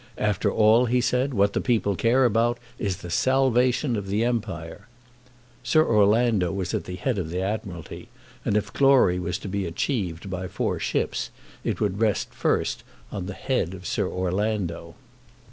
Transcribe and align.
"After 0.17 0.51
all," 0.51 0.87
he 0.87 0.99
said, 0.99 1.31
"what 1.31 1.53
the 1.53 1.61
people 1.61 1.95
care 1.95 2.25
about 2.25 2.57
is 2.79 2.97
the 3.05 3.11
Salvation 3.11 3.95
of 3.95 4.07
the 4.07 4.23
Empire!" 4.25 4.87
Sir 5.61 5.85
Orlando 5.85 6.51
was 6.51 6.73
at 6.73 6.85
the 6.85 6.95
head 6.95 7.19
of 7.19 7.29
the 7.29 7.39
Admiralty; 7.39 8.07
and 8.43 8.57
if 8.57 8.73
glory 8.73 9.19
was 9.19 9.37
to 9.37 9.47
be 9.47 9.67
achieved 9.67 10.27
by 10.27 10.41
the 10.47 10.49
four 10.49 10.79
ships, 10.79 11.29
it 11.63 11.79
would 11.79 11.99
rest 12.01 12.33
first 12.33 12.81
on 13.11 13.27
the 13.27 13.35
head 13.35 13.75
of 13.75 13.85
Sir 13.85 14.09
Orlando. 14.09 14.95